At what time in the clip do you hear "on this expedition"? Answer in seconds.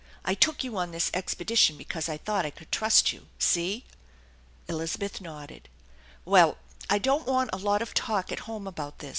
0.77-1.77